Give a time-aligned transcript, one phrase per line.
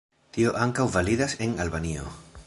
[0.37, 2.09] Tio ankaŭ validas en Albanio.